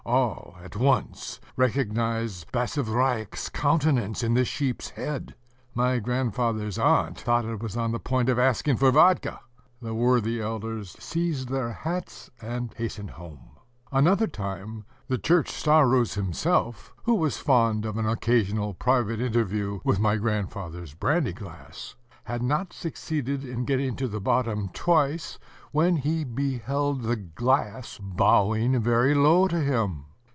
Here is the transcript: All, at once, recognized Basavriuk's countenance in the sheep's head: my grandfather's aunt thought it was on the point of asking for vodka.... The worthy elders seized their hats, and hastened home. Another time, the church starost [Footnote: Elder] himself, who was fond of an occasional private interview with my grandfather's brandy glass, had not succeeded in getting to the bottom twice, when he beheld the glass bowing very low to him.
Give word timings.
All, 0.03 0.57
at 0.63 0.75
once, 0.75 1.39
recognized 1.55 2.51
Basavriuk's 2.51 3.49
countenance 3.49 4.23
in 4.23 4.33
the 4.33 4.43
sheep's 4.43 4.89
head: 4.89 5.35
my 5.75 5.99
grandfather's 5.99 6.79
aunt 6.79 7.19
thought 7.19 7.45
it 7.45 7.61
was 7.61 7.77
on 7.77 7.91
the 7.91 7.99
point 7.99 8.27
of 8.27 8.39
asking 8.39 8.77
for 8.77 8.89
vodka.... 8.89 9.39
The 9.79 9.93
worthy 9.93 10.41
elders 10.41 10.95
seized 10.99 11.49
their 11.49 11.71
hats, 11.71 12.31
and 12.41 12.73
hastened 12.75 13.11
home. 13.11 13.51
Another 13.91 14.27
time, 14.27 14.85
the 15.07 15.19
church 15.19 15.51
starost 15.51 16.15
[Footnote: 16.15 16.21
Elder] 16.21 16.25
himself, 16.25 16.93
who 17.03 17.13
was 17.13 17.37
fond 17.37 17.85
of 17.85 17.95
an 17.95 18.07
occasional 18.07 18.73
private 18.73 19.21
interview 19.21 19.81
with 19.83 19.99
my 19.99 20.15
grandfather's 20.17 20.95
brandy 20.95 21.31
glass, 21.33 21.93
had 22.25 22.41
not 22.43 22.71
succeeded 22.71 23.43
in 23.43 23.65
getting 23.65 23.95
to 23.95 24.07
the 24.07 24.21
bottom 24.21 24.69
twice, 24.69 25.39
when 25.71 25.97
he 25.97 26.23
beheld 26.23 27.01
the 27.01 27.15
glass 27.15 27.97
bowing 27.99 28.79
very 28.79 29.15
low 29.15 29.47
to 29.47 29.59
him. 29.59 30.05